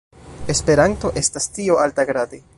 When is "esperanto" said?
0.53-1.13